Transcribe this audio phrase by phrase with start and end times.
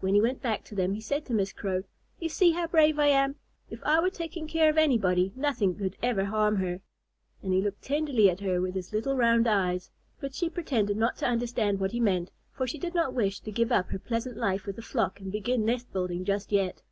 [0.00, 1.84] When he went back to them, he said to Miss Crow,
[2.18, 3.36] "You see how brave I am.
[3.70, 6.80] If I were taking care of anybody, nothing could ever harm her."
[7.44, 9.92] And he looked tenderly at her with his little round eyes.
[10.20, 13.52] But she pretended not to understand what he meant, for she did not wish to
[13.52, 16.82] give up her pleasant life with the flock and begin nest building just yet.